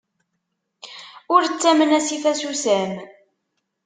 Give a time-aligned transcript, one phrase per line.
[1.33, 2.91] Ur ttamen asif asusam!